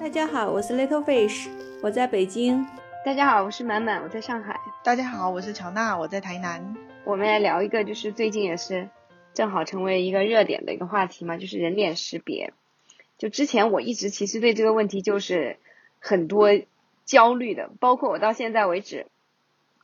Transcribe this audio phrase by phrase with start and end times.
[0.00, 1.48] 大家好，我是 Little Fish，
[1.80, 2.66] 我在北京。
[3.04, 4.60] 大家好，我是满满，我在上海。
[4.82, 6.76] 大家好，我是乔娜，我在台南。
[7.04, 8.88] 我们来聊一个，就是最近也是
[9.34, 12.52] 正好成为一个热点的一个话题嘛，就是人脸识别。
[13.18, 15.58] 就之前我一直其实对这个问题就是
[16.00, 16.48] 很多
[17.04, 19.06] 焦虑的，包括我到现在为止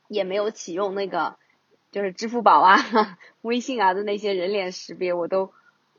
[0.07, 1.37] 也没有启用那个
[1.91, 5.51] 就是支付宝啊、 微信啊的那些人脸识别，我都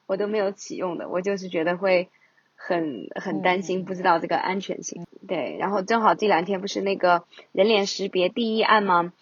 [0.06, 2.08] 我都没有启用的，我就是觉得会。
[2.64, 5.04] 很很担心，不知道这个安全性。
[5.26, 9.12] 对，然后正好这两天不是那个人脸识别第一案吗？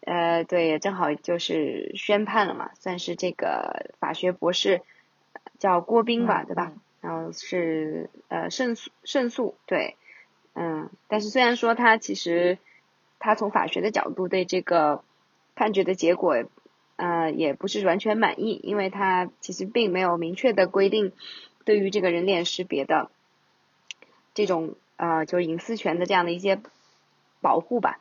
[0.00, 4.82] 呃，对，正好就是宣判了嘛，算是这个法学博士
[5.58, 6.72] 叫郭斌吧，对吧？
[7.00, 9.96] 然后是呃胜诉胜诉，对，
[10.54, 12.58] 嗯，但是虽然说他其实
[13.20, 15.04] 他从法学的角度对这个
[15.54, 16.44] 判决的结果
[16.96, 21.12] 呃也不是完全满意，因为他其实并没有明确的规定。
[21.68, 23.10] 对于这个人脸识别的
[24.32, 26.58] 这种呃，就是隐私权的这样的一些
[27.42, 28.00] 保护吧，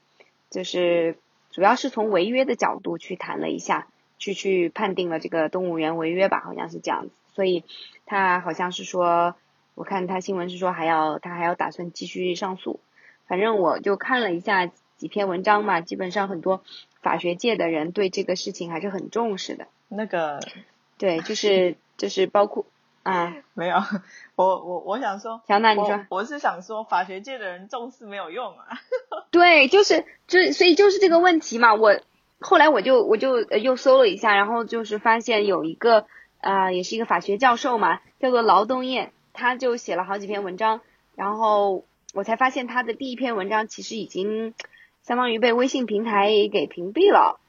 [0.49, 1.17] 就是
[1.51, 7.11] 主要是从违约的角度去谈了一下，去去判定了这个动物园违约吧，好像是这样子。
[7.33, 7.65] 所以
[8.05, 9.35] 他好像是说，
[9.75, 12.79] 我看他新闻是说还要他还要打算继续上诉。
[13.27, 16.63] 反正我就看了一下几篇文章嘛，基本上很多
[17.01, 19.67] 法学界的人对这个事情还是很重视的。
[19.89, 20.39] 那个
[20.97, 22.65] 对，就是就是包括。
[23.07, 23.77] 啊，没有，
[24.35, 28.81] 我我我想说，小娜你说，我是想说，法学界的人重视没有用啊。
[29.31, 31.73] 对，就是就所以就是这个问题嘛。
[31.73, 32.01] 我
[32.41, 36.05] 后来我就我就又搜了一下，然后就是发现有一个
[36.41, 40.81] 啊，也是一个法学教授嘛，叫做劳东燕，他就写了好几篇文章，
[41.15, 44.53] 然后我才发现他的第一篇文章其实已经
[45.01, 47.39] 相当于被微信平台给屏蔽了，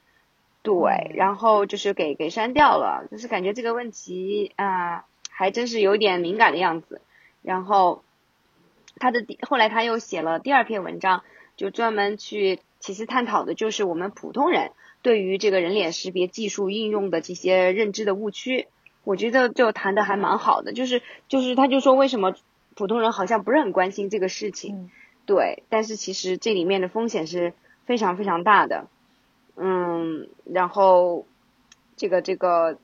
[0.63, 5.03] 对，然后就是给给删掉了，就是感觉这个问题啊。
[5.39, 6.99] 还真是有点敏感的样子，
[7.43, 8.03] 然后
[8.97, 11.23] 他的后来他又写了第二篇文章，
[11.55, 18.67] 就专门去其实探讨的就是我们普通人对于这个人脸识别技术应用的这些认知的误区。
[19.05, 22.35] 我觉得就谈的还蛮好的，就是就是他就说为什么
[22.75, 24.91] 普通人好像不是很关心这个事情，
[25.25, 27.53] 对，但是其实这里面的风险是
[27.85, 28.87] 非常非常大的，
[29.55, 31.25] 嗯，然后
[31.95, 32.77] 这个这个。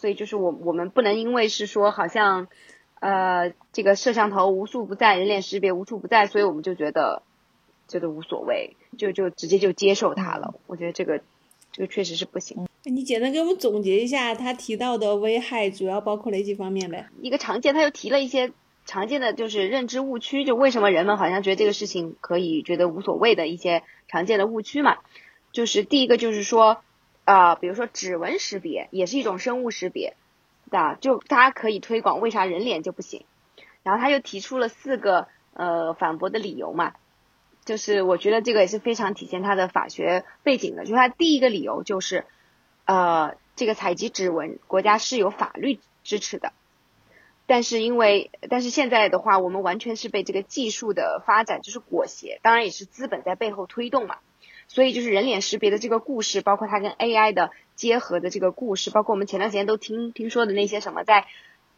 [0.00, 2.48] 所以就是我我们不能因为是说好像，
[3.00, 7.22] 呃，这个摄像头无处不在，人脸识别无处不在，所以我们就觉得
[7.86, 10.54] 觉得无所谓，就就直接就接受它了。
[10.66, 11.20] 我觉得这个
[11.70, 12.66] 这个确实是不行。
[12.84, 17.10] 你简单给我们总结一下他提到的危害主要包括哪几方面呗？
[17.20, 18.52] 一个常见，他又提了一些
[18.86, 24.96] 常见的就是认知误区，就为什么人们好像觉得这个事情可以觉得无所谓的一些常见的误区嘛。
[25.52, 26.78] 就是第一个就是说。
[27.30, 30.16] 啊，比如说指纹识别也是一种生物识别，
[30.68, 33.24] 对就它可以推广，为啥人脸就不行？
[33.84, 36.94] 然后他又提出了四个呃反驳的理由嘛，
[37.64, 40.82] 就是我觉得这个也是非常体现他的法学背景的。
[40.82, 42.26] 就是他第一个理由就是，
[42.84, 46.52] 呃，这个采集指纹国家是有法律支持的，
[47.46, 54.16] 但是因为但是现在的话，我们完全是被这个技术的发展就是裹挟，当然也是资本在背后推动嘛。
[54.72, 61.26] 所以就是人脸识别的这个故事，包括它跟 AI 的结合的这个故事，包括我们前段时间都听听说的那些什么在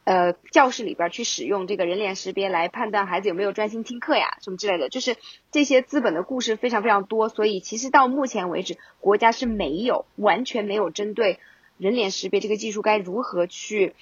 [0.05, 5.17] 呃教室里边去使用这个人脸识别来判断孩子有没有专心听课呀，什么之类的，就是
[5.51, 7.31] 这些资本的故事非常非常多。
[7.31, 11.41] 所以其实到目前为止，国家是没有完全没有针对
[11.79, 13.95] 人脸识别这个技术该如何去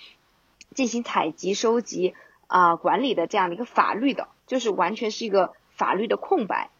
[0.74, 2.14] 进行采集、收集
[2.48, 6.70] 啊管理的这样的一个法律的，就是完全是一个法律的空白。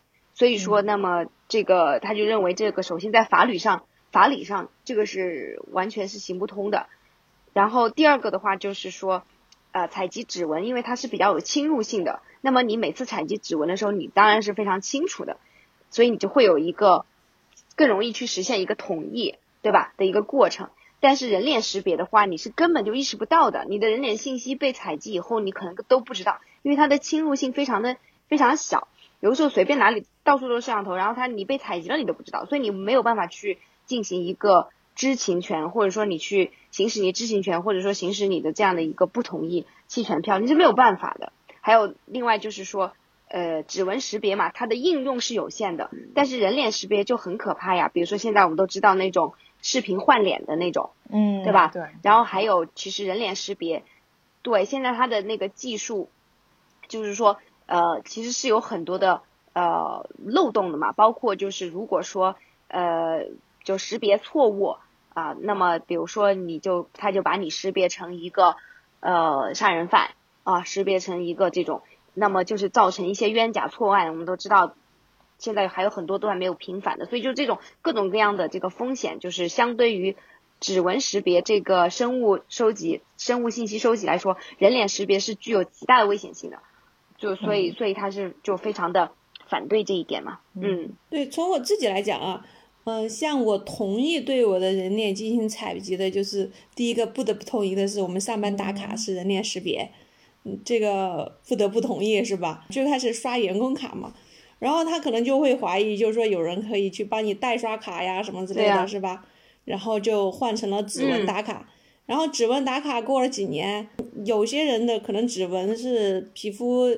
[0.41, 6.87] 所以说，那么这个他就认为这个首先在法律上、法理上这个是完全是行不通的。
[7.53, 9.23] 然后第二个的话就是说，
[9.73, 15.37] 呃，采集指纹，因为它是比较有侵入性的，那么你每次采集指纹的时候，你当然是非常清楚的，
[15.91, 17.05] 所以你就会有一个
[17.77, 19.93] 更容易去实现一个统一，对吧？
[19.99, 20.71] 的一个过程。
[21.01, 28.89] 但是人脸识别的话，你是根本就意识不到的，你的人脸信息被采集以后，你可能都不知道，因为它的侵入性非常的非常小。
[29.21, 41.33] 有的时候随便哪里到处都是摄像头，然后它你被采集了你都不知道，所以你没有办法去进行一个知情权，或者说你去行使你知情权，或者说行使你的这样的一个不同意弃权票，你是没有办法的。
[41.61, 42.93] 还有另外就是说，
[43.29, 47.91] 呃，指纹识别嘛，它的应用是有限的，但是人脸识别就很可怕呀。
[47.93, 51.69] 比如说现在我们都知道那种视频换脸的那种，嗯，对吧？
[51.69, 51.83] 对。
[52.03, 53.85] 然后还有其实人脸识别，
[54.41, 56.09] 对，现在它的那个技术，
[56.89, 57.37] 就是说。
[57.71, 59.23] 呃，其实是有很多的
[59.53, 62.35] 呃漏洞的嘛，包括就是如果说
[62.67, 63.27] 呃
[63.63, 64.77] 就识别错误
[65.15, 68.57] 啊，那么比如说你就他就把你识别成一个
[68.99, 70.11] 呃杀人犯
[70.43, 71.83] 啊，识别成一个这种，
[72.13, 74.09] 那么就是造成一些冤假错案。
[74.09, 74.75] 我们都知道，
[75.39, 80.17] 现在还有很多都还没有平反的，所以就这种各种各样的这个风险，就是相对于
[80.59, 86.59] 指纹识别这个生物收集、生物信息收集来说，人脸识别是具有极大的危险性的。
[87.21, 89.13] 就所以，所以他是就非常的
[89.47, 90.41] 反对这一点嘛。
[90.61, 92.45] 嗯，对，从我自己来讲啊，
[92.85, 99.91] 嗯、像我同意对我的人脸进行采集的，就是第一个不得不同意的是，我们上班打卡是人脸识别，
[100.45, 102.65] 嗯，这个不得不同意是吧？
[102.71, 104.15] 最开始刷员工卡嘛，
[104.59, 109.27] 然后他可能就会怀疑，就是说有人可以去帮你代刷卡呀什么之类的，是吧？
[109.67, 111.69] 然后就换成了指纹嗯打卡。
[112.07, 113.89] 然后指纹打卡过了几年，
[114.25, 116.89] 有些人的可能指纹是皮肤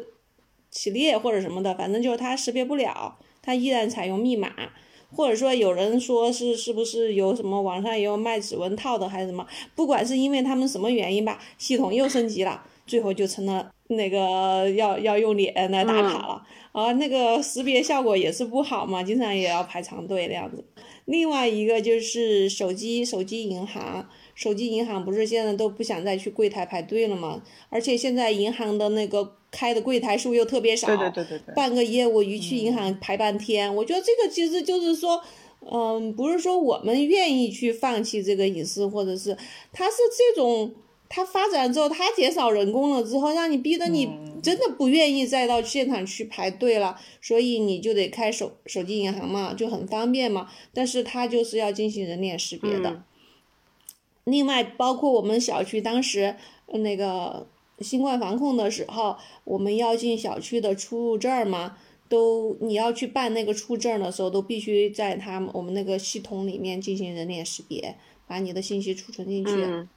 [0.73, 4.51] 起裂或者什么的，反正就是它识别不了，它依然采用密码，
[5.15, 9.47] 或者说有人说是是不是有什么网上也有卖指纹套的还是什么，
[9.77, 16.43] 不管是因为他们什么原因吧，系统又升级了，最后就成了那个要要用脸来打卡了，
[16.73, 20.65] 啊，那个识别效果也是不好嘛，经常也要排长队那样子。
[21.05, 24.09] 另外一个就是手机手机银行。
[24.35, 27.43] 手机银行不是现在都不想再去柜台排队了吗？
[27.69, 35.23] 而且现在银行的那个开的柜台数又特别少，对对对对对，办个业务一去银行排半天，我觉得这个其实就是说，
[35.71, 39.37] 嗯，不是说我们愿意去放弃这个隐私，或者是
[39.73, 40.75] 它是这种。
[41.15, 44.09] 它发展之后，它减少人工了之后，让你逼得你
[44.43, 50.49] 真的不愿意再到现场去排队了，所以你就得开手手机银行嘛，就很方便嘛。
[50.73, 52.89] 但是它就是要进行人脸识别的。
[52.89, 53.05] 嗯
[54.25, 56.37] 另外，包括我们小区当时
[56.67, 57.47] 呃那个
[57.81, 61.77] 新冠防控的时候，我们要进小区的出入证儿嘛，
[62.09, 67.97] 都你要去办那个出证的时候，都必须在他们我们那个系统里面进行人脸识别，
[68.29, 69.51] 把你的信息储存进去。
[69.51, 69.89] 嗯，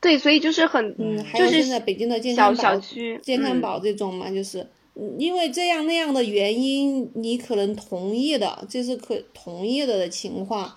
[0.00, 10.74] 对，所以就是很，嗯，还有就是现在北京的健康宝小区嗯健康宝这种嘛，就是嗯因为这样那样的原因，你可能同意的，这是可同意的的情况。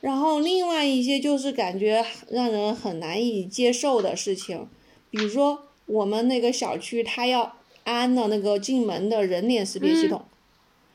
[0.00, 4.68] 然后另外一些就是感觉让人很难以接受的事情，
[5.10, 10.24] 比如说我们那个小区它要安的那个进门的人脸识别系嗯统，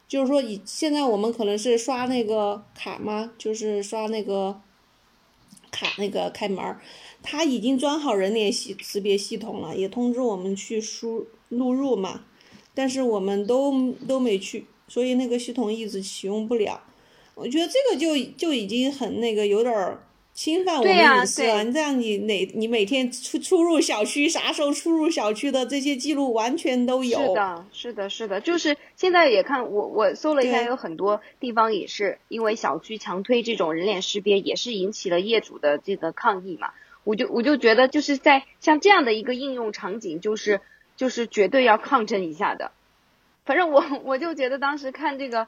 [0.07, 3.33] 就是说以现在我们可能是刷那个卡吗？
[3.37, 4.61] 就是刷那个
[5.71, 6.79] 卡那个开门儿，
[7.21, 12.25] 它已经装好人脸系识别系统了，也通知我们去输录入嘛，
[12.73, 16.79] 但是我们都都没去，所以那个系统一直启用不了。
[17.35, 20.03] 我觉得这个就就已经很那个有点儿
[20.33, 21.63] 侵犯我们隐私了。
[21.63, 27.19] 你这样你哪你每天出出入小区，啥时候出入小区的这些记录完全都有。
[27.19, 36.71] 是的，是的，是的，就是现在也看我我搜了一下，有很多地方也是因为小区强推这种人脸识别，也是引起了业主的这个抗议嘛。
[37.03, 40.61] 我就我就觉得就是在像这样的一个应用场景，就是
[40.95, 42.71] 就是绝对要抗争一下的。
[43.45, 45.47] 反正我我就觉得当时看这个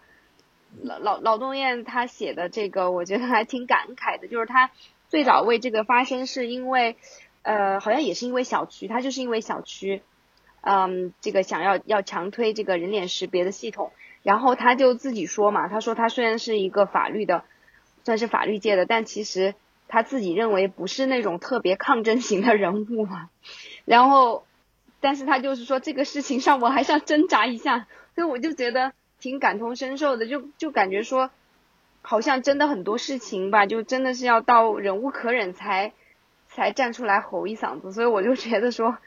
[0.84, 4.72] 老老老东燕他写的这个，我觉得还挺感慨的，就是他
[5.10, 6.96] 最早为这个发声是因为，
[7.44, 10.02] 呃，好像也是因为小区，他就是因为小区。
[10.68, 13.92] 嗯，这个想要要强推这个人脸识别的系统，
[14.24, 17.44] 然后他就自己说嘛，他说他虽然是一个法律的，
[18.04, 19.54] 算是法律界的，但其实
[19.88, 23.30] 他自己认为不是那种特别抗争型的人物嘛。
[23.86, 24.48] 然后，
[25.02, 28.94] 但是他就是说这个事情上我还是要挣扎一下，所以我就觉得
[29.26, 31.32] 挺感同身受的，就就感觉说，
[32.04, 35.94] 好像真的很多事情吧，就真的是要到忍无可忍才
[36.48, 38.98] 才站出来吼一嗓子，所以我就觉得说。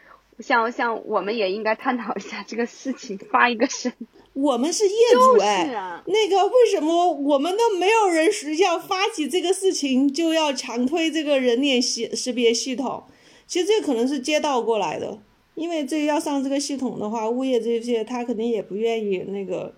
[0.41, 3.93] 像像我们也应该探讨一下这个事情，发一个声。
[4.35, 13.05] 我们是业主哎，是啊，那个为什么我们都没有人是要发起这个事情，就要强推这个人脸识识别系统？
[13.49, 15.19] 其实这可能是街道过来的，
[15.57, 19.75] 因为这个要上这个系统的话，物业这些他肯定也不愿意那个。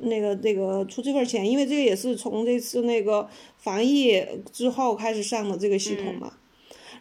[0.00, 6.32] 那个那个出这份钱，因为这个也是从这次那个防疫之后开始上的这个系统嘛。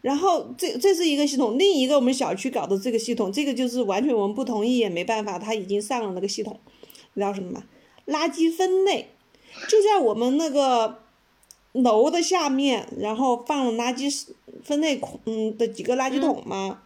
[0.01, 6.59] 然后这这是一个系统，另一个我们小区搞的这个系统，这个就是完全我们不同意也没办法，他已经上了那个系统，
[7.15, 7.63] 你知道什么吗？
[8.05, 9.09] 垃圾分类
[9.67, 10.99] 就在我们那个
[11.71, 14.27] 楼的下面，然后放了垃圾
[14.63, 16.83] 分类孔嗯的几个垃圾桶嘛，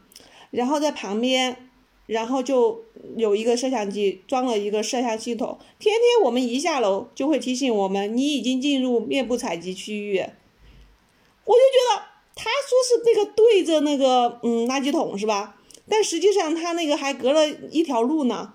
[0.51, 1.68] 然后在旁边，
[2.09, 2.83] 然后就
[3.15, 12.09] 有一个摄像机装了一个摄像系统，天天我们一下楼就会提醒我们你已经进入面部采集区域，我就觉得。
[12.41, 15.57] 他说是那个对着那个嗯垃圾桶是吧？
[15.89, 18.53] 但实际上他那个还隔了一条路呢。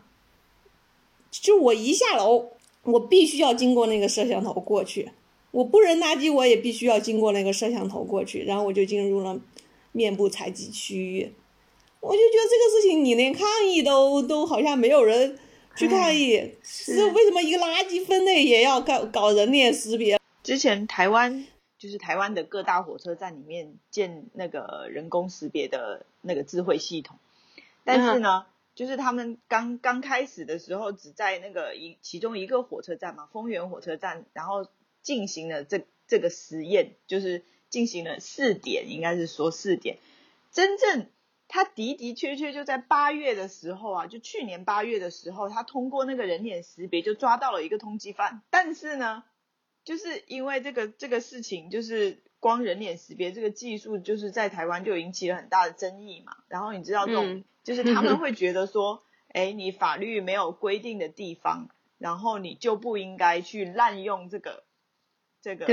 [1.30, 2.52] 就我一下楼，
[2.84, 5.10] 我必须要经过那个摄像头过去。
[5.50, 9.38] 我不扔垃圾，我也必须要经过那个摄像头过去，然后我就进入了
[9.92, 11.34] 面部采集区域。
[12.04, 15.38] 我就觉得这个事情你连抗议都都好像没有人
[15.74, 20.20] 去抗议，是为什么一个垃圾分类也要搞搞人脸识别？
[20.42, 21.46] 之前台湾
[21.78, 27.16] 就是台湾的各大火车站里面建那个人工识别的那个智慧系统，
[27.84, 28.44] 但是呢，
[28.74, 34.66] 就是他们刚刚开始的时候，只在那个一其中一个火车站嘛，丰原火车站，然后
[35.02, 39.96] 进行了这这个实验，就是进行了试点，应该是说试点，
[40.52, 41.06] 真正。
[41.46, 48.42] 他的的确确就在八月的时候啊，就去年八月的时候，他通过那个人脸识别就抓到了一个通缉犯。
[48.50, 49.24] 但是呢，
[49.84, 56.36] 就是因为这个这个事情，就是光人脸识别这个技术，就是在台湾就引起了很大的争议嘛。
[56.48, 64.64] 然后你知道这种，就是他们 会觉得说，哎，你法律没有规定的地方，然后你就不应该去滥用这个
[65.40, 65.66] 这个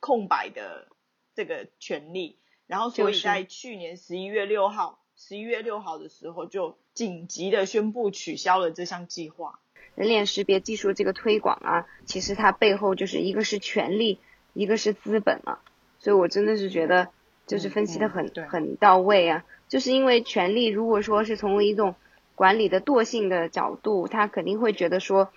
[0.00, 0.88] 空白的
[1.34, 2.39] 这个权利。
[2.70, 5.00] 然后所以在去年十一月六号。
[5.16, 9.58] 十一月六号的时候，就紧急的宣布取消了这项计划。
[9.94, 14.18] 人脸识别技术这个推广啊，其实它背后就是一个是权力，
[14.54, 15.60] 一个是资本啊。
[15.98, 17.08] 所以我真的是觉得，
[17.46, 19.44] 就是分析的很很到位啊。
[19.68, 21.96] 就是因为权力，如果说是从一种
[22.34, 25.30] 管理的惰性的角度，他肯定会觉得说，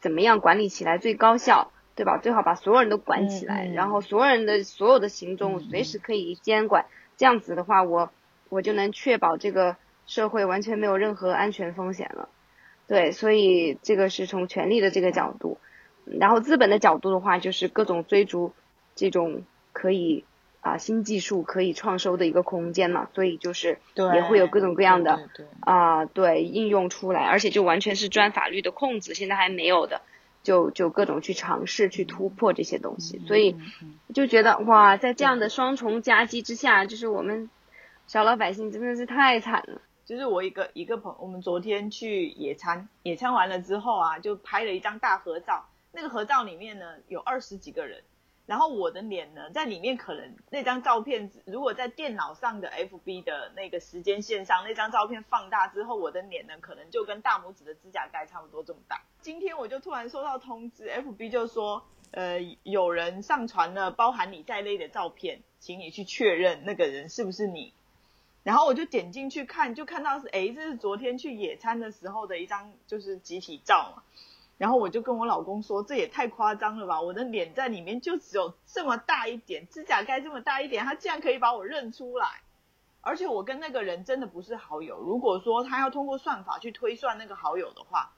[0.00, 2.18] 怎么样管理起来最高效，对吧？
[2.18, 6.86] 最好把所有人都管起来，然后所有人的所有的行踪随时可以监管。
[7.16, 8.10] 这样子的话，我。
[8.48, 9.76] 我就能确保这个
[10.06, 12.28] 社会完全没有任何安全风险了，
[12.86, 15.58] 对，所以这个是从权力的这个角度，
[16.04, 18.52] 然后资本的角度的话，就是各种追逐
[18.94, 20.24] 这种可以
[20.60, 23.80] 啊新技术可以创收的一个空间嘛，所以就是
[24.14, 30.02] 也会有各种各样的啊对应用出来，而且就完全是钻法律的空子，现在还没有的，
[30.46, 33.56] 就就各种去尝试去突破这些东西，所以
[34.14, 37.50] 就觉得哇，在这样的双重夹击之下，就是我们。
[38.08, 39.82] 小老百姓真的是太惨了。
[40.04, 45.66] 就是我一个一个朋，我们昨天去野餐，野餐完了之后啊，就拍了一张大合照。
[45.90, 48.04] 那个合照里面呢，有二十几个人，
[48.46, 59.02] 然后我的脸呢，在里面可能那张照片，如果在电脑上的 FB 的那个时间线上，那张照片放大之后，我的脸呢，可能就跟大拇指的指甲盖差不多这么大。
[59.20, 67.72] 今天我就突然收到通知，FB 就说，呃，有人上传了包含你在内的照片，请你去确认那个人是不是你。
[68.44, 74.04] 然后我就点进去看，就看到是哎，这是昨天去野餐的时候的一张就是集体照嘛。
[74.58, 77.00] 然后我就跟我老公说，这也太夸张了吧！
[77.00, 82.26] 我的脸在里面就只有这么大一点，指甲盖这么大一点，他竟然可以把我认出来。
[83.02, 84.98] 而且我跟那个人真的不是好友。
[84.98, 88.12] 如果说他要通过算法去推算那个好友的话，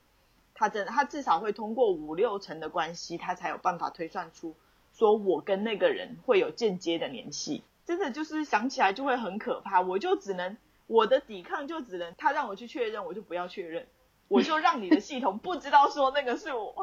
[0.55, 4.55] 他真的他至少会通过五六成的关系，他才有办法推算出
[4.95, 7.63] 说我跟那个人会有间接的联系。
[7.85, 13.87] 真的就是想起来就会很可怕，我就只能我的抵抗就只能他让我去确认，我就不要确认，
[14.29, 16.75] 我就让你的系统不知道说那个是我，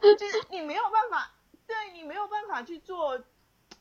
[0.00, 1.32] 就是你没有办法，
[1.66, 3.20] 对你没有办法去做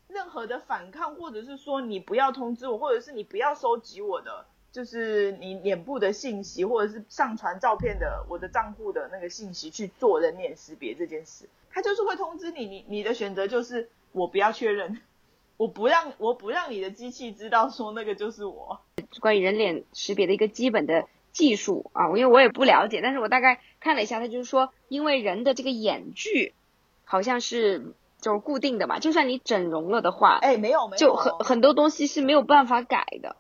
[0.07, 15.01] 任何的反抗，或者是说你不要通知我，或者是你不要收集我的，就是你脸部的信息，或者是上传照片的我的账户的那个信息去做人脸识别这件事，他就是会通知你，你你的选择就是我不要确认。
[15.57, 18.81] 我不让我不让你的机器知道说那个就是我。
[19.21, 26.55] 关于人脸识别的一个基本的技术啊，因为我也不了解，但是我大概看了一下，他就是说，因为人的这个眼距
[27.03, 33.35] 好像是就是固定的嘛，就算你整容了的话，哎，没有没有，就很很多东西是没有办法改的。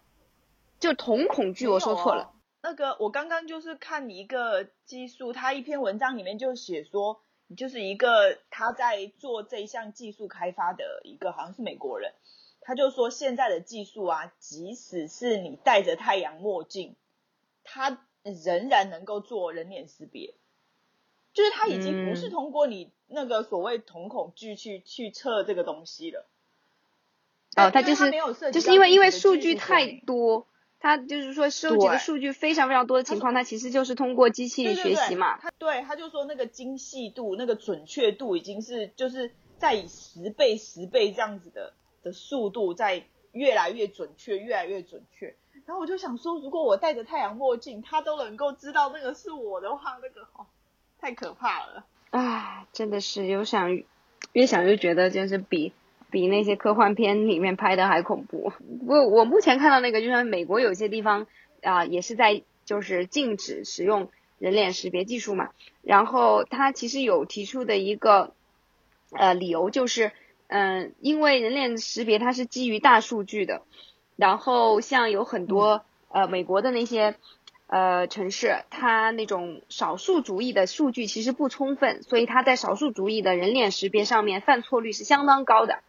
[0.79, 2.33] 就瞳孔距，我说错了。
[2.61, 7.21] 那个我刚刚就是看一个技术，他一篇文章里面就写说。
[7.55, 12.11] 就是一个他在做这一项技术开发的一个好像是美国人，
[12.59, 16.95] 他就说现在的技术啊，即使是你戴着太阳墨镜，
[17.65, 20.33] 他仍然能够做人脸识别，
[21.33, 26.25] 就是它已经不是通过你那个所谓瞳孔距去去测这个东西了。
[27.57, 28.09] 哦，它就是
[28.53, 30.47] 就是因为因为数据太多。
[30.77, 35.39] 它就是说收集的数据非常非常多的情况，它其实就是通过机器学习嘛。
[35.39, 45.35] 他对他就说那个精细度、那个准确度已经是就是在以十倍、十倍这样子的的速度在越来越准确、越来越准确。
[45.65, 50.45] 然后我就想说，如果我戴着太阳墨镜，他都能够知道那个是我的话，那个哦，
[50.99, 51.85] 太可怕了。
[52.11, 53.81] 唉，真的是有想
[54.33, 55.73] 越想越觉得就是比。
[56.11, 58.53] 比那些科幻片里面拍的还恐怖。
[58.87, 61.27] 我我目前看到那个，就像美国有些地方
[61.61, 65.49] 啊，也是在就是禁止使用人脸识别技术嘛。
[65.81, 68.33] 然后他其实有提出的一个
[69.11, 70.13] 呃理由就是，
[70.47, 73.63] 嗯，因为人脸识别它是基于大数据的，
[74.15, 77.15] 然后像有很多呃美国的那些
[77.67, 85.79] 呃城市，它那种少数族裔的数据其实不充分，所以它在少数族裔的人脸识别上面犯错率是相当高的。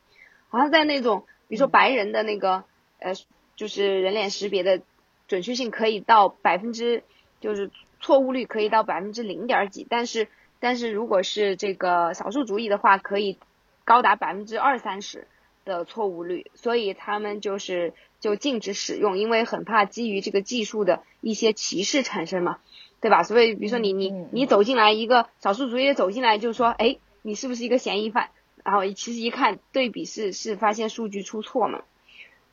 [0.49, 2.65] 好像在那种比如说白人的那个
[2.99, 3.13] 呃
[3.57, 4.81] 就是人脸识别的
[5.29, 7.03] 准确性可以到百分之
[7.41, 10.29] 就是错误率可以到百分之零点几，但是
[10.61, 13.39] 但是如果是这个少数族裔的话，可以
[13.85, 15.27] 高达百分之二三十
[15.65, 22.59] 的错误率，所以他们就是就禁止使用，因为很怕基于这个技术的一些歧视产生嘛，
[23.01, 23.23] 对吧？
[23.23, 28.31] 所以比如说你你你走进来一个少数族裔走进来就说，哎，你是不是一个嫌疑犯？
[28.65, 31.83] 然后其实一看对比是是发现数据出错嘛，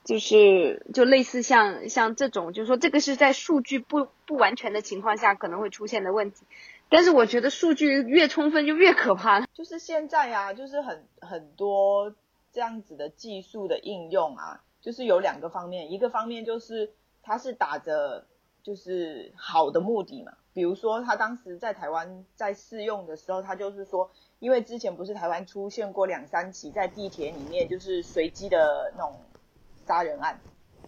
[0.03, 6.45] 就是就类似像像这种，就是说这个是在数据不不完全的情况下可能会出现的问题。
[6.89, 9.41] 但是我觉得数据越充分就越可怕。
[9.47, 12.13] 就是现在啊，就是很很多
[12.51, 18.27] 这样子的技术的应用啊，就是有两个方面，一个方面就是他是打着
[18.61, 29.21] 就是好的目的嘛，比如说他当时在台湾在试用的时候，他就是说，因为之前不是台湾出现过两三起在地铁里面就是随机的那种
[29.87, 30.41] 杀人案，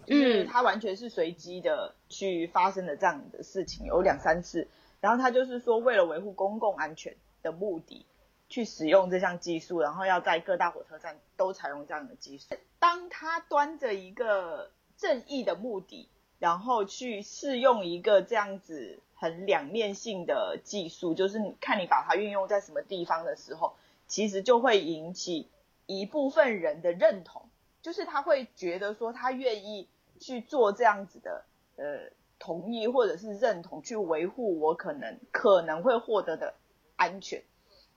[0.05, 4.67] 就是他完全是随机的去发生的这样的事情，有两三次。
[4.99, 8.05] 然后他就是说，为了维护公共安全的目的，
[8.49, 12.55] 去使用这项技术，然后要在各大火车站都采用这样的技术。
[12.79, 16.09] 当他端着一个正义的目的，
[16.39, 23.75] 然后去试用一个这样子很两面性的技术，就是看你把它运用在什么地方的时候，
[24.07, 25.49] 其实就会引起
[25.85, 27.49] 一部分人的认同，
[27.81, 29.87] 就是他会觉得说他愿意
[30.19, 31.45] 去做这样子的，
[31.77, 32.11] 呃。
[32.37, 36.53] 同意或者是认同去维护我可能可能会获得的
[36.97, 37.41] 安全，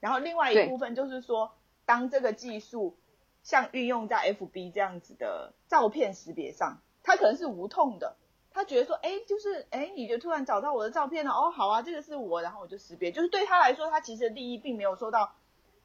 [0.01, 1.53] 然后另外一部分就是说，
[1.85, 2.97] 当这个技术
[3.43, 8.17] 像运用在 FB 这样子的照片识别上，它可能是无痛的，
[8.51, 15.35] 他觉得说，哎，就是哎，你就突然找到我的照片了，哦，好啊，这个是我，然后我就识别，就是对他来说，他其实利益并没有受到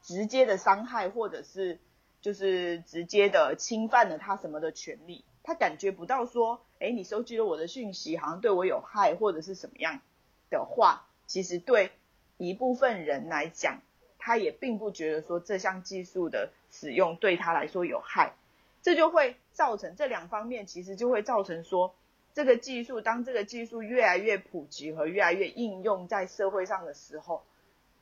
[0.02, 1.80] 直接的伤害，或者是
[2.20, 5.24] 就是直接的侵犯了他什么的权利。
[5.42, 10.00] 他感觉不到说，哎，你收集了我的讯息，好像对我有害或者是什么样
[10.50, 11.92] 的话，其实对
[12.38, 13.82] 一部分人来讲，
[14.24, 18.32] 他也并不觉得说这项技术的使用对他来说有害，
[18.80, 21.94] 这就会造成这两方面，其实就会造成说，
[22.32, 27.44] 这个技术当这个技术越来越普及和越来越应用在社会上的时候，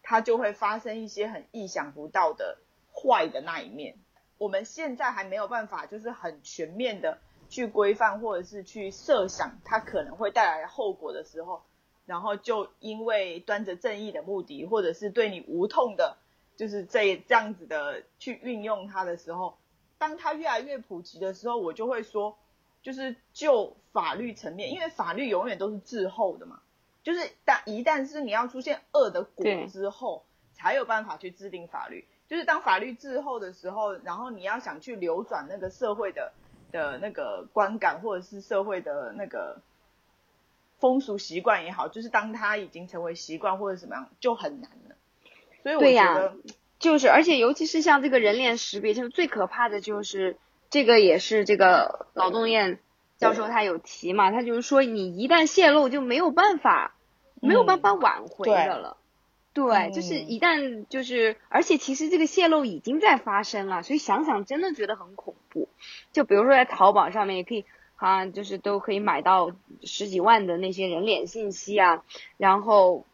[0.05, 2.59] 它就会发生一些很意想不到的
[2.95, 3.97] 坏的那一面。
[4.39, 7.19] 我们现在还没有办法，就是很全面的。
[7.49, 11.63] 去规范或者是去设想它可能会带来的后果的时候，
[12.13, 16.19] 然后就因为端着正义的目的，或者是对你无痛的，
[16.59, 19.57] 就是这这样子的去运用它的时候，
[19.97, 22.37] 当它越来越普及的时候，我就会说，
[22.83, 26.61] 就是就法律层面，因为法律永远都是滞后的嘛，
[27.03, 36.35] 就是当一旦是你要出现恶的果之后，才有办法去制定法律，就是当法律滞后的时候，然后你要想去流转那个社会的。
[36.73, 39.61] 的那个观感，或者是社会的那个
[40.83, 44.97] 风俗习惯也好，就是当它已经成为习惯或者怎么样，就很难了。
[45.63, 46.35] 所以我觉得，
[46.81, 50.37] 就是，而且尤其是像这个人脸识别，就是最可怕的就是
[50.71, 52.81] 这个，也是这个劳动燕
[53.17, 56.97] 教授他有提嘛，他就是说，你一旦泄露，就没有办法，
[57.41, 58.97] 没有办法挽回的了。
[59.55, 65.69] 对，就是一旦就是，而且其实这个泄露已经在发生了，所以想想真的觉得很恐怖。
[66.11, 67.67] 就比如说在淘宝上面也可以，
[68.03, 72.05] 啊，就是都可以买到十几万的那些人脸信息啊，
[72.37, 73.05] 然后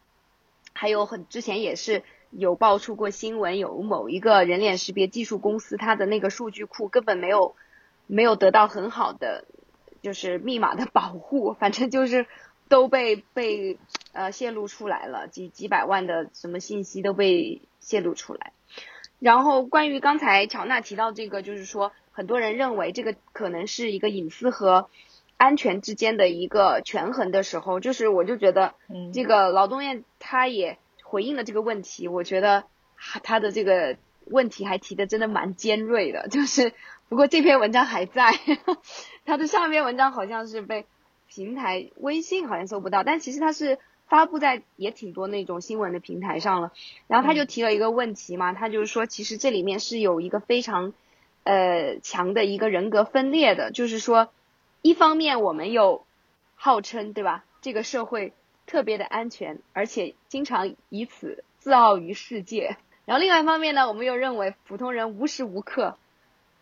[0.73, 7.55] 还有很之前也是有爆出过新闻，有某一个人脸识别技术公司，它的那个数据库根本没有
[8.07, 9.45] 没有得到很好的
[10.01, 12.25] 就是密码的保护，反正就是。
[12.69, 13.79] 都被被
[14.11, 18.53] 呃泄露出来了，几几百万的什么信息都被泄露出来。
[19.19, 24.89] 然后关于刚才乔娜提到这个，就是说很多人认为这个可能是一个隐私和
[25.37, 28.73] 安全之间的一个权衡的时候，就是我就觉得，
[29.13, 32.07] 这个劳动院他也回应了这个问题。
[32.07, 32.63] 我觉得
[33.23, 36.73] 他的这个问题还提的真的蛮尖锐的，就是
[37.07, 38.33] 不过这篇文章还在，
[39.25, 40.85] 他的上篇文章好像是被。
[41.31, 43.77] 平台微信好像搜不到，但其实他是
[44.09, 46.71] 发布在也挺多那种新闻的平台上了。
[47.07, 50.93] 然后他就提了一个问题嘛，他就是说，其实这里面是有一个非常
[51.43, 54.29] 呃强的一个人格分裂的，就是说，
[54.81, 56.05] 一方面我们有
[56.55, 58.33] 号称对吧，这个社会
[58.65, 62.77] 特别的安全，而且经常以此自傲于世界。
[63.05, 65.97] 然后另外一方面呢，我们又认为普通人无时无刻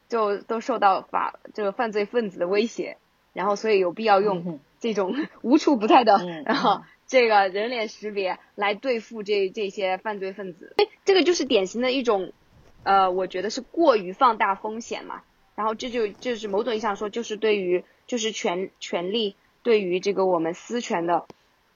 [0.10, 2.98] 就都受到法这个犯罪分子的威胁。
[3.34, 10.74] 然后，所以有必要用这种 无处不在的，嗯然后这个人脸识别来对付这这些犯罪分子。
[10.78, 12.34] 哎，这个就是典型的一种，
[12.84, 15.22] 呃，我觉得是过于放大风险嘛。
[15.56, 21.26] 然后这就就是某种意义上说，就是对于就是权权利对于这个我们私权的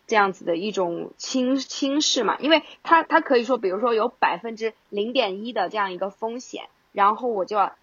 [0.06, 2.38] 这样子的一种轻轻视嘛。
[2.40, 7.76] 因为它它可以说，比如说有百分之零点一的这样一个风险，然后我就要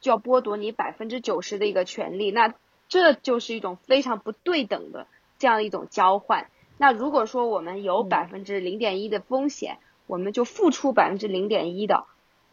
[0.00, 2.52] 就要剥夺你百分之九十的一个权利，那
[2.88, 5.06] 这就是一种非常不对等的
[5.38, 6.48] 这样一种交换。
[6.78, 12.04] 那如果说我们有嗯百分之零点一的风险，我们就付出百分之零点一的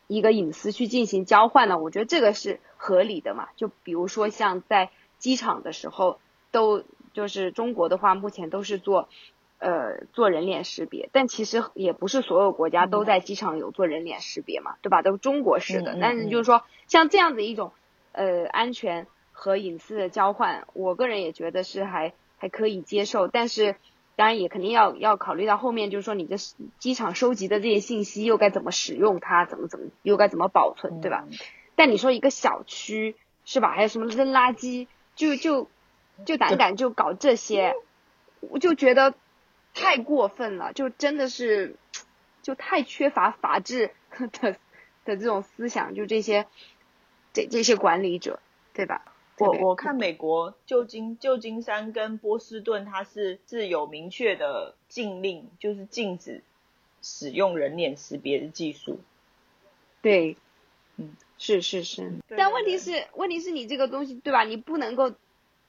[0.07, 3.49] 一个隐私去进行交换呢，我觉得这个是合理的嘛。
[3.55, 6.19] 就比如说像在机场的时候，
[6.51, 6.83] 都
[7.13, 9.09] 就是中国的话，目前都是做
[9.59, 15.01] 呃做人脸识别，但其实也不是所有国家都在机场有做人脸识别嘛，对吧？
[15.01, 17.71] 都中国式的，但是就是说像这样子一种
[18.13, 23.75] 呃安全和隐私的交换，我个人也觉得是还还可以接受，但是。
[24.15, 26.37] 当然也肯定要要考虑到后面，就是说你的
[26.79, 31.25] 机场收集的这些信息又该怎么使用它，怎么怎么又该怎么保存，对吧？
[31.29, 31.37] 嗯
[31.75, 33.71] 但你说一个小区是吧？
[33.71, 35.67] 还有什么扔垃圾，就就
[36.23, 37.73] 就胆敢就搞这些，
[38.41, 39.15] 我就觉得
[39.73, 41.75] 太过分了，就真的是
[42.43, 43.89] 就太缺乏法治
[44.39, 44.57] 的
[45.03, 46.45] 的这种思想，就这些
[47.33, 48.39] 这这些管理者，
[48.73, 49.01] 对吧？
[49.39, 56.43] 我我看美国旧金旧金山跟波士顿，它是是有明确的禁令，就是禁止
[57.01, 58.99] 使用人脸识别的技术。
[60.01, 60.37] 对，
[60.97, 64.43] 嗯，是是是，对但问题是，问题是你这个东西，对吧？
[64.43, 65.13] 你不能够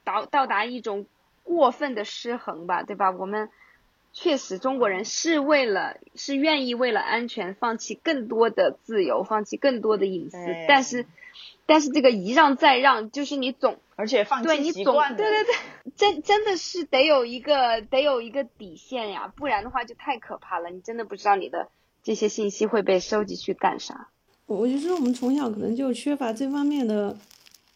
[0.05, 1.07] 到到达一种
[1.43, 3.13] 过分的失衡吧，对吧？
[3.13, 3.49] 我们
[4.13, 10.37] 确实中国人是为了是愿意为了安全放弃更多的自由，放弃更多的隐私，
[10.69, 11.07] 但是
[11.67, 15.55] 但是这个一让再让，就是你总而且放弃对你总习惯，对对对，
[15.97, 20.71] 真真的是得有一个得有一个底线呀，不然的话就太可怕了。
[20.71, 21.69] 你真的不知道你的
[22.03, 24.09] 这些信息会被收集去干啥。
[24.47, 27.17] 我我就说我们从小可能就缺乏这方面的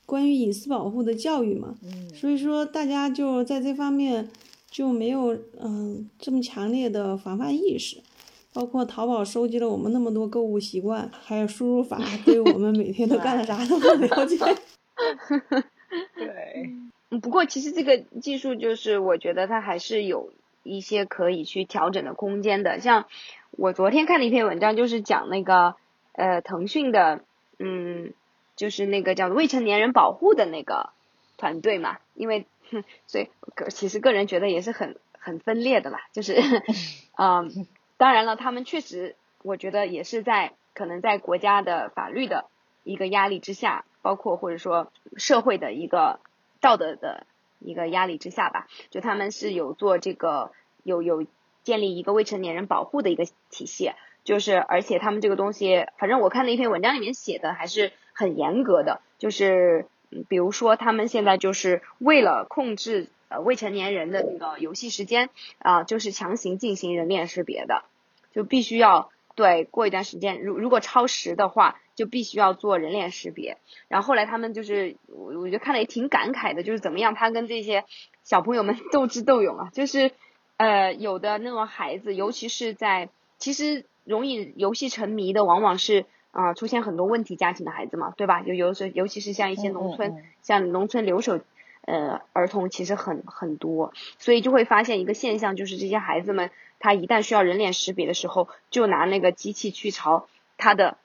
[0.04, 4.28] 关于隐私保护的教育嘛，嗯所以说大家就在这方面
[4.70, 8.02] 就没有嗯、这么强烈的防范意识。
[8.52, 14.36] 包括淘宝收集了我们那么多购物习惯，还有输入法对我们每天都干了啥都不了解。
[16.16, 16.70] 对，
[17.10, 20.32] 嗯，不过其实这个技术就是我觉得它还是有
[20.62, 22.80] 一些可以去调整的空间的。
[22.80, 23.06] 像
[23.52, 25.76] 我昨天看的一篇文章，就是讲那个
[26.12, 27.20] 呃腾讯的
[27.58, 28.12] 嗯，
[28.56, 30.90] 就是那个叫未成年人保护的那个
[31.36, 36.36] 团队嘛，因为哼所以个其实个人觉得也是很很分裂的啦，就是
[37.16, 37.66] 嗯，
[37.98, 42.46] 当然了，他们确实我觉得也是在可能在国家的法律的
[42.84, 46.20] 一个压力之下，包括或者说社会的一个
[46.60, 47.26] 道德的
[47.58, 50.52] 一个压力之下吧，就他们是有做这个
[50.84, 51.26] 有有
[51.64, 53.90] 建立一个未成年人保护的一个体系，
[54.22, 59.86] 就是而且他们这个东西，反正我看那篇文章里面写的还是很严格的，就是
[60.28, 67.84] 比如说他们现在就是为了控制呃未成年人的那个游戏时间啊、就是强行进行人脸识别的，
[68.32, 73.58] 就必须要对过一段时间，如如果超时的话，就必须要做人脸识别。
[73.88, 77.84] 然后后来他们就是，我我觉得看了也挺感慨的，就是怎么样他跟这些
[78.22, 80.10] 小朋友们 斗智斗勇啊，就是
[80.56, 88.42] 呃有的那种孩子，尤其是在其实容易游戏沉迷的，往往是啊、出现很多问题家庭的孩子嘛，对吧？
[88.42, 91.40] 有有时尤其是像一些嗯农村，嗯嗯像农村留守
[91.88, 100.98] 呃儿童其实很很多，所以就会发现一个现象，就是这些孩子们他一旦需要人脸识别的时候，就拿那个机器去朝他的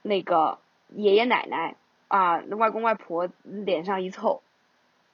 [0.00, 1.76] 那个爷爷奶奶
[2.08, 4.42] 啊、外公外婆脸上一凑，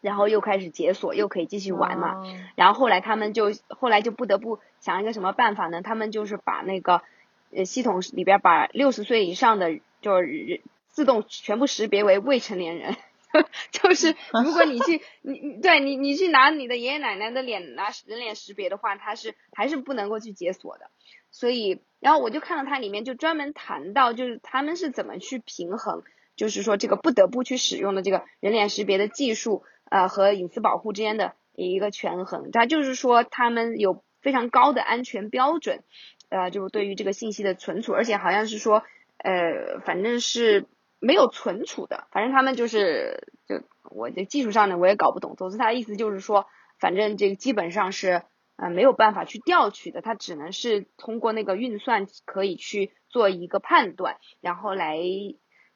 [0.00, 2.14] 然后又开始解锁，又可以继续玩嘛。
[2.14, 5.82] 哦然后后来他们就后来就不得不想一个什么办法呢？
[5.82, 7.02] 他们就是把那个
[7.52, 12.96] 呃系统里边把六十岁以上的就是自动全部识别为未成年人。
[13.70, 14.14] 就是
[14.44, 20.90] 如果你去你你对你你去拿你的爷爷奶奶的脸拿人脸识别的话，它是还是不能够去解锁的。
[21.30, 26.02] 所以，然后我就看到它里面就专门谈到，就是他们是怎么去平衡，
[26.36, 32.50] 就是说这个不得不去使用的这个人脸识别的技术，呃和隐私保护之间的一个权衡。
[32.50, 35.84] 它就是说他们有非常高的安全标准，
[36.30, 38.82] 呃，就是对于这个信息的存储，而且好像是说，
[39.18, 40.64] 呃，反正是
[41.00, 46.46] 没有存储的，反正他们就是就我这技术上呢我也搞不懂，总之他的意思就是说，
[46.78, 48.22] 反正这个基本上是
[48.56, 54.98] 呃没有办法去调取的，它只能是通过那个运算可以去做一个判断，然后来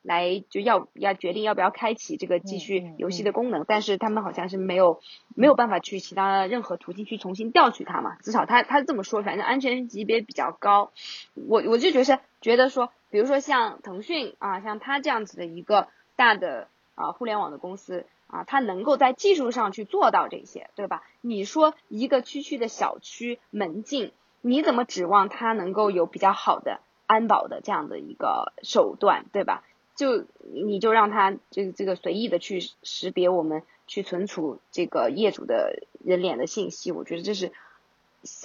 [0.02, 5.00] 来就要要决定要不要开启这个继续游戏的功能，但是他们好像是没有
[5.37, 10.90] 没有办法去其他任何途径去重新调取它嘛，至少他他这么说，反正安全级别比较高。
[11.35, 21.05] 我我就觉得觉得说，比如说像腾讯啊，像它这样子的一个大的啊互联网的公司啊，它能够在技术上去做到这些，对吧？
[21.20, 29.62] 你说一个区区的小区门禁，你怎么指望它能够有比较好的安保的这样的一个手段，对吧？
[29.94, 37.53] 就你就让它这个这个随意的去识别我们去存储这个业主的人脸的信息，我觉得这是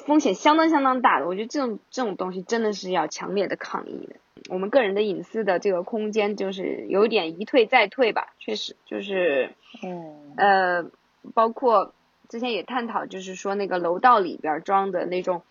[0.06, 1.28] 风险相当相当大的。
[1.28, 4.16] 我觉得这种这种东西真的是要强烈的抗议的。
[4.50, 10.92] 我们个人的隐私的这个空间就是有一点一退再退吧，确实就是嗯呃，
[11.34, 11.94] 包括
[12.30, 15.42] 之前也探讨，就是说那个楼道里边装的那种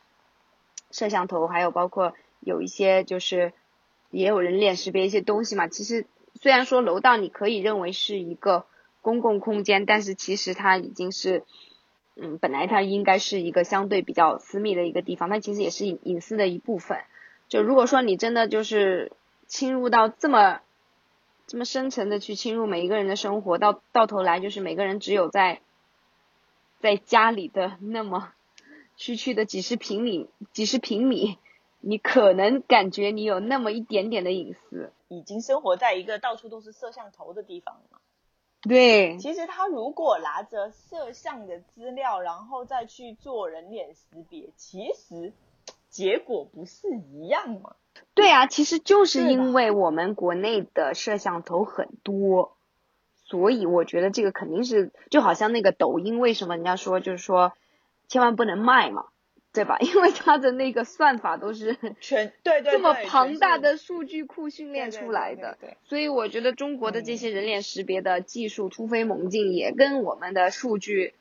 [0.90, 3.52] 摄像头，还有包括有一些就是
[4.10, 5.68] 也有人脸识别一些东西嘛。
[5.68, 6.06] 其实
[6.40, 8.64] 虽然说楼道你可以认为是一个
[9.02, 11.44] 公共空间，但是其实它已经是，
[12.18, 16.98] 嗯，本来它应该是一个相对比较私密的一个地方，它其实也是隐隐私的一部分。
[17.48, 19.12] 就如果说你真的就是
[19.46, 20.60] 侵入到这么
[21.46, 25.60] 这么深层的去侵入每一个人的生活，到到头来就是每个人只有在
[26.80, 28.32] 在家里的那么
[28.96, 31.38] 区区的几十平米、几十平米，
[31.80, 34.90] 你可能感觉你有那么一点点的隐私。
[35.08, 38.00] 已经生活在一个到处都是摄像头的地方了。
[38.68, 45.32] 对，其实他如果拿着摄像的资料，然后再去做人脸识别，其实
[45.88, 47.76] 结果不是一样吗？
[48.14, 52.56] 对啊，其实就是因为我们国内的摄像头很多，
[53.14, 57.52] 所以我觉得这个肯定是就好像那个抖音，为什么人家说就是说
[58.08, 59.06] 千万不能卖嘛，
[59.56, 59.78] 对吧？
[59.80, 71.14] 因为它的那个算法都是 全对对对这么庞大的数据库训练出来的，对对对所以我觉得中国的这些人脸识别的技术突飞猛进，也跟我们的数据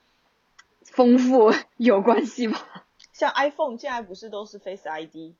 [0.83, 2.85] 丰富 有关系吧。
[3.13, 5.35] 像 iPhone 现在不是都是 Face ID，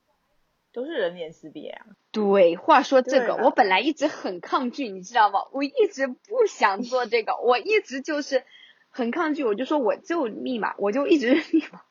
[0.72, 1.86] 都是人脸识别啊。
[2.12, 5.42] 对，话说这个，我本来一直很抗拒，你知道吗？
[5.52, 8.44] 我一直不想做这个，我一直就是
[8.90, 11.82] 很抗拒，我就说我就密码，我就一直密码。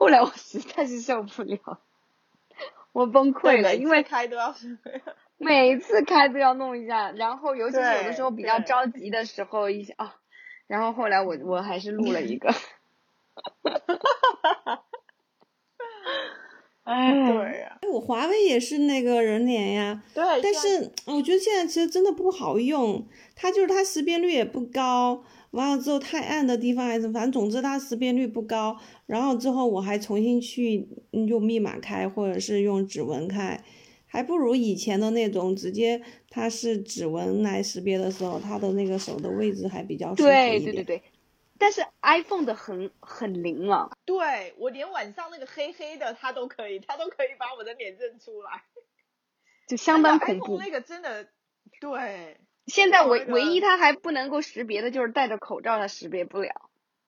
[0.00, 1.78] 后来我实在是受不了，
[2.92, 4.54] 我崩溃了，因为开都要
[5.36, 10.16] 每次开都要弄一下，然后尤其是有的时候比较着急的时候，一下啊，
[10.66, 12.48] 然后后来我我还是录了一个，
[16.84, 33.62] 哎，对呀、我华为也是那个人脸呀，对，但是我觉得现在其实真的不好用，它就是它识别率也不高，完了之后太暗的地方还是反正总之它识别率不高，然后之后我还重新去嗯用密码开或者是用指纹开，
[34.06, 40.60] 还不如以前的那种直接它是指纹来识别的时候，它的那个手的位置还比较舒服一点。
[40.60, 41.02] 对对对对，
[41.58, 48.62] 但是 iPhone 的很很灵啊，对我连晚上那个黑黑的，它都可以，它都可以把我的脸认出来，
[49.68, 50.58] 就相当恐 iPhone 怖。
[50.58, 51.28] 那个真的，
[51.80, 56.50] 对，现在唯唯一它还不能够识别的就是戴着口罩，它识别不了。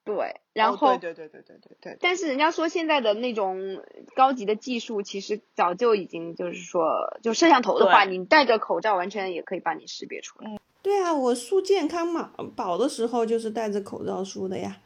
[0.05, 3.81] 对，然哦后、对对对对对对对，但是人家说现在的那种
[4.17, 6.83] 高级的技术，其实早就已经就是说，
[7.23, 10.59] 就摄像头的话，你戴着口罩完全也可以把你识别出来。
[10.83, 14.79] 对啊，我输健康码宝的时候就是戴着口罩输的呀。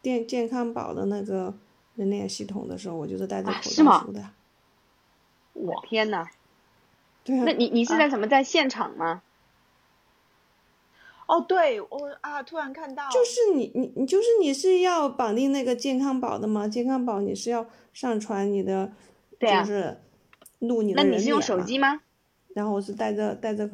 [0.00, 1.52] 健健康宝的那个
[1.96, 4.32] 人脸系统的时候，我就是戴着口罩输的呀。
[5.54, 6.24] 我天呐，
[7.24, 9.22] 对啊，那你你是在什么在现场吗？
[11.26, 11.88] 哦，对我
[12.20, 16.68] 啊，突然看到，就是你你你就是你是要绑定那个健康宝的吗？
[16.68, 18.92] 健康宝你是要上传你的，
[19.38, 19.98] 对啊就是
[20.60, 22.00] 录你的人那你是用手机吗？
[22.54, 23.68] 然后我是带着带着，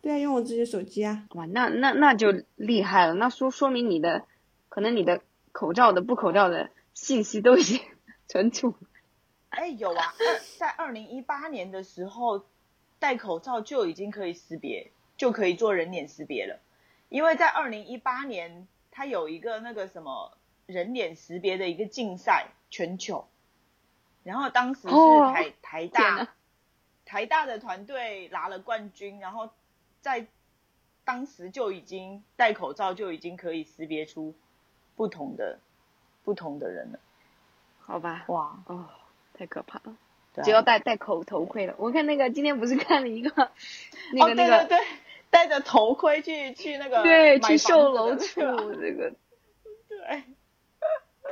[0.00, 1.24] 对啊，用我自己手机啊。
[1.34, 4.24] 哇，那那那就厉害了，那说说明你的
[4.68, 5.20] 可能你的
[5.52, 7.80] 口罩的不口罩的信息都已经
[8.26, 8.76] 存储了。
[9.50, 12.44] 哎，有啊，二在二零一八年的时候，
[12.98, 14.90] 戴口罩就已经可以识别，
[15.24, 16.58] 就可以做人脸识别了。
[17.08, 23.26] 因为在二零一八年，它有一个那个什么人脸识别的一个竞赛，全球。
[24.22, 26.28] 然后当时是哦台、台大，
[27.06, 29.48] 台大的团队拿了冠军，然后
[30.02, 30.26] 在
[31.06, 34.34] 当时就已经戴口罩就已经可以识别出
[34.94, 35.58] 不同的
[36.22, 36.98] 不同的人了。
[37.80, 38.90] 好吧，哇，哦，
[39.32, 39.96] 太可怕了。
[40.42, 41.74] 只要戴戴口头盔了。
[41.78, 43.30] 我看那个今天不是看了一个
[44.12, 44.86] 那哦，个那个对对对，
[45.34, 48.40] 戴着头盔去去那个对去售 楼处
[48.80, 49.12] 这个
[49.90, 50.22] 对，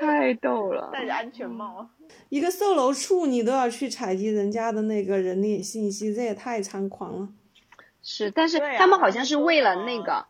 [0.01, 0.91] 太逗了。
[0.93, 1.89] 戴着安全帽。
[2.29, 7.29] 一个售楼处你都要去采集人家的那个人脸信息，这也太猖狂了。
[8.03, 10.27] 是，但是他们好像是为了那个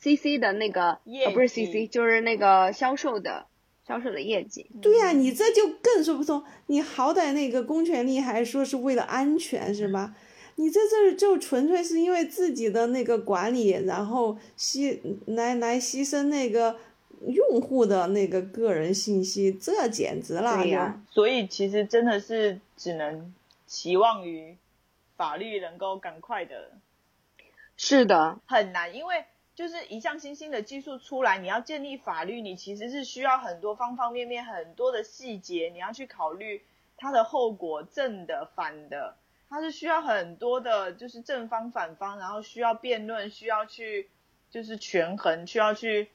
[0.00, 3.46] CC 的那个，业呃，不是 CC，就是那个销售的
[3.86, 4.68] 销售的业绩。
[4.82, 6.42] 对呀、你这就更说不通。
[6.66, 10.16] 你好歹那个公权力还说是为了安全是吧？
[10.56, 16.76] 你这这就纯粹是因为自己的那个管理，然后牺来来牺牲那个
[17.26, 20.56] 用户的那个个人信息，这简直了。
[20.56, 23.34] 对呀所以其实真的是只能
[23.66, 24.56] 期望于
[25.16, 26.72] 法律能够赶快的，
[27.76, 36.62] 是的，很难，因为就是一项新兴的技术出来，你要建立法律，你其实是需要很多方方面面、很多的细节，你要去考虑
[36.96, 39.16] 它的后果，正的、反的，
[39.54, 44.08] 它是需要很多的，就是正方、反方，然后需要辩论，需要去
[44.50, 46.08] 就是权衡，需要去，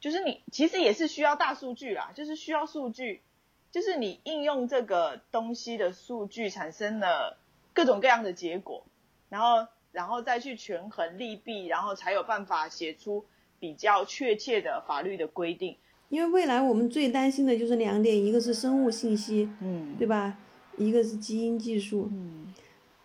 [0.00, 3.22] 就是你其实也是需要大数据啦，就是需要数据，
[3.70, 7.38] 就是你应用这个东西的数据产生了
[7.72, 8.84] 各种各样的结果，
[9.28, 13.24] 然后然后再去权衡利弊，然后才有办法写出
[13.60, 15.76] 比较确切的法律的规定。
[16.08, 20.36] 因为未来我们最担心的就是两点，一个是生物信息，嗯对吧？
[20.76, 22.08] 一个是基因技术。
[22.10, 22.49] 嗯，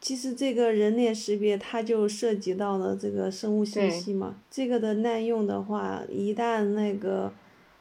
[0.06, 7.34] 其实这个人脸识别它就涉及到了这个生物信息嘛，这个的滥用的话，一旦那个，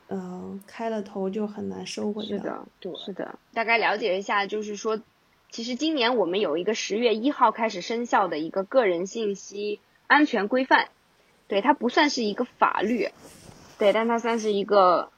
[0.06, 2.28] 呃，开了头就很难收回的。
[2.28, 3.38] 是的，对，是的。
[3.52, 5.02] 大概了解一下，就是说，
[5.50, 10.88] 其实今年我们有一个十月一号开始生效的一个个人信息安全规范，
[11.46, 13.10] 对，它不算是一个法律，
[13.78, 15.10] 对，但它算是一个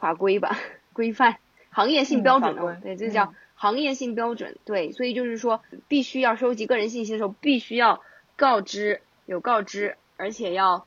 [0.00, 0.58] 法规吧，
[0.92, 1.36] 规范，
[1.70, 8.02] 行业性嗯标准哦，法规对，这叫嗯行业性标准，对，所以就是说，必须要收集个人信息的时候，必须要
[8.34, 10.84] 告知，有告知，而且要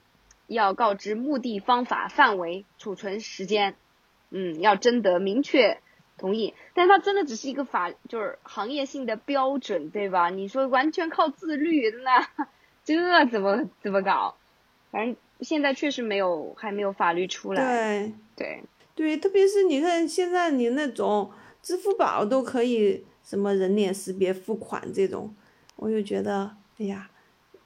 [0.47, 3.75] 要告知目的、方法、范围、储存时间，
[4.29, 5.77] 嗯，要征得明确
[6.17, 6.53] 同意。
[6.73, 10.29] 但它真的只是一个法，就是行业性的标准，对吧？
[10.29, 12.27] 你说完全靠自律，那
[12.83, 14.35] 这怎么怎么搞？
[14.91, 17.63] 反正现在确实没有，还没有法律出来。
[17.63, 18.63] 对对
[18.95, 21.31] 对，特别是你看现在你那种
[21.65, 25.36] 支付宝都可以什么人脸识别付款这种，
[25.75, 27.10] 我就觉得哎呀，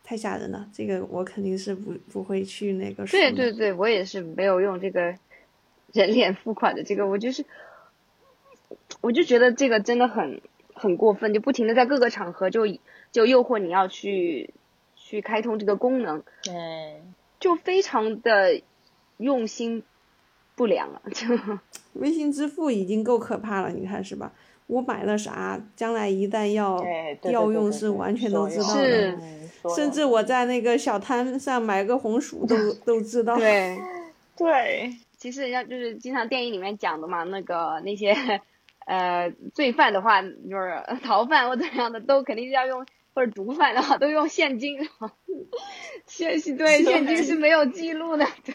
[0.01, 0.65] 太吓人了。
[0.71, 5.01] 这个我肯定是不不会去那个对对对，我也是没有用这个
[5.91, 7.45] 人脸付款的这个，我就是，
[9.01, 10.41] 我就觉得这个真的很
[10.73, 12.65] 很过分，就不停的在各个场合就
[13.11, 14.53] 就诱惑你要去
[14.95, 17.01] 去开通这个功能，对，
[17.41, 18.61] 就非常的
[19.17, 19.83] 用心
[20.59, 21.25] 不良了， 就
[21.93, 24.29] 微信支付已经够可怕了，你看是吧？
[24.67, 26.83] 我买了啥，将来一旦要
[27.21, 28.75] 调用是完全都知道
[29.73, 33.37] 甚至我在那个小摊上买个红薯都 都知道。
[33.37, 33.79] 对。
[34.37, 38.13] 对，其实人家就是经常电影里面讲的嘛，那个那些
[38.85, 44.77] 呃罪犯的话，就是逃犯或怎样的，都肯定是要用或者毒贩的话都用现金，
[46.05, 48.53] 现对现金是没有记录的，对。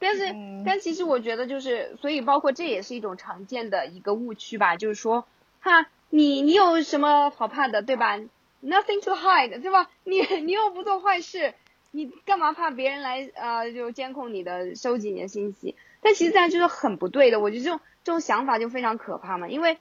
[0.00, 5.26] 但是，嗯但其实我觉得就是，所以包括这也是一种常见的一个误区吧，就是说，
[5.60, 8.18] 哈，你你有什么好怕的，对吧
[8.62, 9.88] ？Nothing to hide，对吧？
[10.04, 11.54] 你你又不做坏事，
[11.92, 15.76] 你干嘛怕别人来呃就监控你的、收集你的信息？
[16.02, 19.78] 但其实这样就是很不对的，我觉得这种这种想法就非常可怕嘛，因为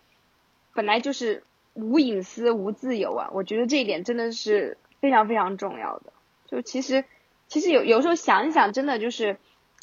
[0.73, 6.11] 本来就是无隐私、无自由啊，我觉得这一点真的是非常非常重要的。
[6.47, 7.05] 就其实
[7.47, 9.37] 其实有有时候想一想，真的就是，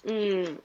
[0.07, 0.59] 嗯，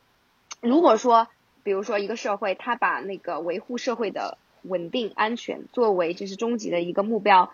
[0.62, 1.27] 如果说
[1.63, 7.51] 比如说一个社会，他把那个维护社会的稳定安全作为就是终极的一个目标。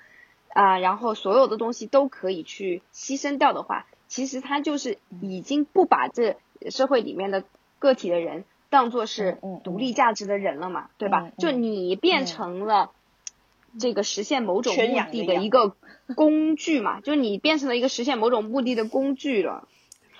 [0.49, 6.37] 啊、然后所有的东西都可以去牺牲掉的话，其实他就是已经不把这
[6.71, 7.43] 社会里面的
[7.77, 11.19] 个体的人当做是独立价值的人了嘛，对吧？
[11.27, 12.89] 嗯嗯就你变成了
[13.79, 15.75] 这个实现某种目的的一个
[16.15, 19.67] 工具嘛，就你变成了一个实现某种目的的工具了。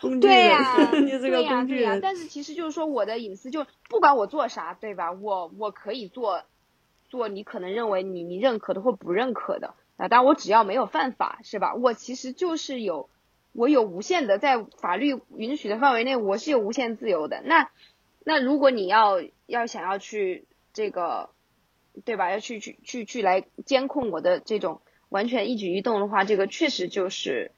[0.02, 2.02] 工具对人，呀、 你这个对呀、对呀、工具人。
[2.02, 5.12] 但是其实就是说，我的隐私就不管我做啥，对吧？
[5.12, 6.44] 我我可以做
[7.10, 11.74] 做你可能认为你你认可的或不认可的啊，但我只要没有犯法，是吧？
[11.76, 13.10] 我其实就是有
[13.54, 17.42] 我有无限的在法律允许的范围内，我是有无限自由的。
[17.44, 17.70] 那
[18.24, 21.30] 那如果你要要想要去这个，
[22.06, 22.30] 对吧？
[22.30, 27.52] 要去去去去来监控我的这种完全一举一动的话，这个确实就是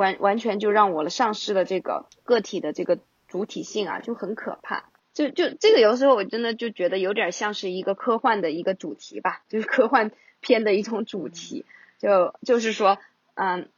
[0.00, 2.98] 完完全就让我了丧失了这个个体的这个
[3.28, 4.84] 主体性啊，就很可怕。
[5.12, 11.66] 就就这个有时候我真的就觉得有点像是一个科幻的一个主题吧，就是科幻片的一种主题。
[11.98, 12.96] 就就是说，
[13.34, 13.68] 嗯，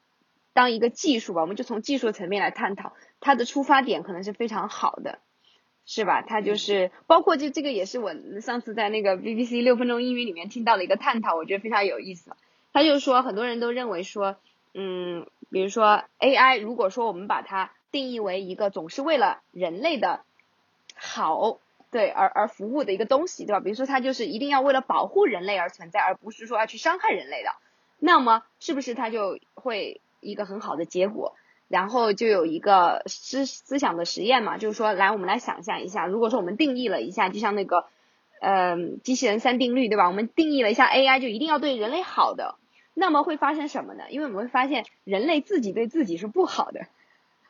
[0.53, 5.19] 当一个技术吧，我们就从技术层面来探讨，它的出发点可能是非常好的，
[5.87, 6.23] 是吧？
[6.23, 12.31] 它就是包括就这个也是我上次在那个 BBC 六分钟英语里面听到的一个探讨，我觉得非常有意思。
[12.73, 14.37] 他就说很多人都认为说，
[14.75, 20.21] 嗯，比如说 AI，如果说我们把它定义为一个总是为了人类的
[20.95, 21.59] 好，
[21.91, 23.61] 对而而服务的一个东西，对吧？
[23.61, 27.51] 比如说它就是一定要为了保护人类而存在，而不是说要去伤害人类的，
[27.99, 31.35] 那么是不是它就会一个很好的结果？
[31.69, 37.87] 然后就有一个思思想的实验嘛，就是说，来我们来想象一下，如果说我们定义了一下，就像那个，
[38.43, 40.07] 嗯，机器人三定律，对吧？
[40.07, 42.57] 我们定义了一下 AI 就一定要对人类好的，
[42.95, 44.05] 那么会发生什么呢？
[44.11, 46.87] 因为我们会发现人类自己对自己是不好的。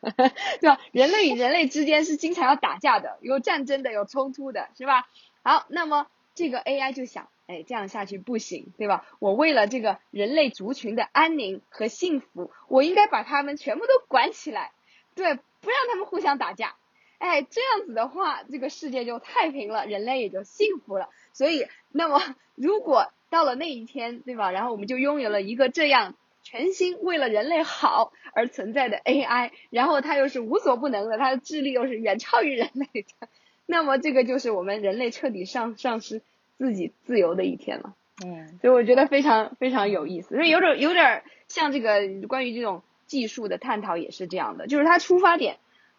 [0.60, 0.80] 对吧？
[0.90, 5.08] 人类与人类之间是经常要打架的，有战争的，有冲突的，是吧？
[5.44, 9.06] 好，那么这个 AI 就想，哎，这样下去不行，对吧？
[9.20, 14.72] 我为了这个人类族群的安宁和幸福，我应该把他们全部都管起来，
[15.14, 16.74] 对，不让他们互相打架。
[17.18, 21.10] 哎，这样子的话，这个世界就太平了，人类也就幸福了。
[21.32, 24.52] 所以，那么如果到了那一天，对吧？
[24.52, 26.14] 然后我们就拥有了一个这样。
[26.44, 33.28] 全新为了人类好而存在的 AI，然后它又是无所不能的，它的智力又是远超于人类的，
[33.64, 36.20] 那么这个就是我们人类彻底丧丧失
[36.58, 37.94] 自己自由的一天了。
[38.26, 45.58] 嗯，所以我觉得非常非常有意思，所以有点有点像这个关于这种技术的探讨也是这样的，就是它出发点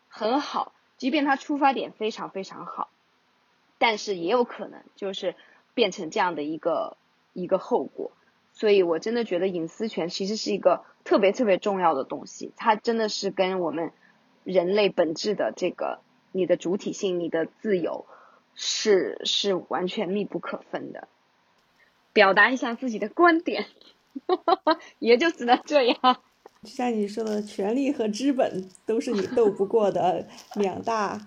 [0.09, 2.89] 很好，即便它出发点非常非常好，
[3.77, 5.35] 但是也有可能就是
[5.73, 6.97] 变成这样的一个
[7.33, 8.11] 一个后果。
[8.53, 13.91] 所以，我真的觉得隐私权其实是一个特别特别重要的东西，它真的是跟我们
[14.43, 18.05] 人类本质的这个你的主体性、你的自由
[18.53, 21.07] 是是完全密不可分的。
[22.13, 23.65] 表达一下自己的观点，
[24.99, 25.97] 也就只能这样。
[26.61, 31.19] 就像你说的，权力和资本都是你斗不过的两大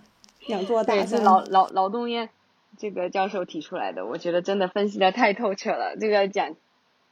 [0.47, 1.09] 两座大山。
[1.09, 2.31] 是劳劳劳动燕
[2.79, 5.97] 这个教授提出来的，我觉得真的分析的太透彻了。
[5.99, 6.55] 这个讲。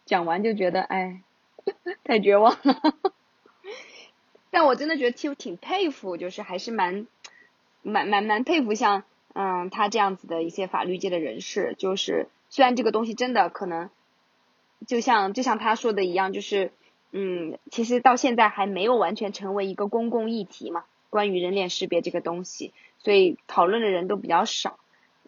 [0.07, 1.23] 讲完就觉得哎，
[2.05, 2.77] 太绝望了。
[4.53, 7.07] 但我真的觉得挺挺佩服，就是还是蛮
[7.81, 11.75] 蛮蛮蛮佩服像嗯他这样子的一些法律界的人士。
[11.79, 13.89] 就是虽然这个东西真的可能，
[14.87, 16.71] 就像就像他说的一样，就是
[17.13, 24.79] 嗯其实到现在还没有完全成为一个公共议题嘛，关于人脸识别这个东西，所以讨论的人都比较少。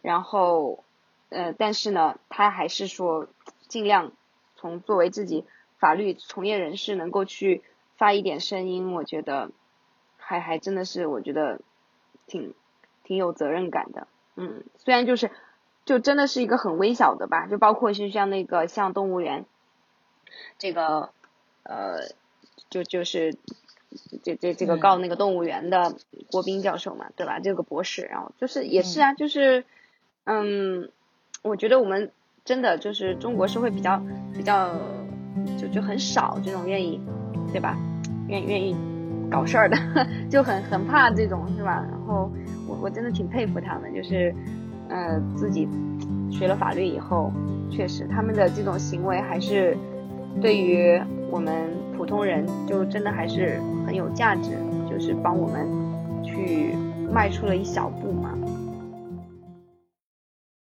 [0.02, 0.84] 然后
[1.28, 3.28] 呃但是呢，他还是说
[3.68, 4.12] 尽量。
[4.58, 5.44] 从作为自己
[5.78, 7.62] 法律从业人士能够去
[7.98, 9.50] 发一点声音，我觉得
[10.16, 11.60] 还还真的是我觉得
[12.26, 12.54] 挺
[13.04, 14.08] 挺有责任感的。
[14.34, 15.30] 嗯，虽然就是
[15.84, 19.44] 就真的是一个很微小的吧，就包括就像那个像动物园
[20.58, 21.10] 这个
[21.62, 22.14] 呃，
[22.70, 23.36] 就就是
[24.22, 25.96] 这这这个告那个动物园的
[26.30, 27.40] 郭斌教授嘛，对吧？
[27.40, 29.66] 这个博士，然后就是也是啊，就是
[30.26, 30.88] 嗯，
[31.42, 32.10] 我觉得我们。
[32.44, 34.00] 真的就是中国社会比较
[34.32, 34.70] 比较
[35.58, 37.00] 就就很少这种愿意
[37.50, 37.76] 对吧？
[38.28, 38.76] 愿愿意
[39.28, 39.76] 搞事儿的，
[40.30, 41.84] 就很很怕这种是吧？
[41.90, 42.30] 然后
[42.68, 44.32] 我我真的挺佩服他们，就是
[44.88, 45.66] 呃自己
[46.30, 47.32] 学了法律以后，
[47.68, 49.76] 确实他们的这种行为还是
[50.40, 51.02] 对于
[51.32, 51.52] 我们
[51.98, 54.52] 普通人就真的还是很有价值，
[54.88, 55.66] 就是帮我们
[56.22, 56.76] 去
[57.12, 58.30] 迈出了一小步嘛。